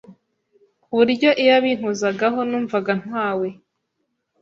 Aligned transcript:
kuburyo 0.83 1.29
iyo 1.41 1.51
yabinkozagaho 1.51 2.39
numvaga 2.49 2.91
ntwawe. 3.01 3.47